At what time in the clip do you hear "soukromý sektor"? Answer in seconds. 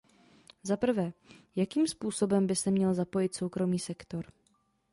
3.35-4.25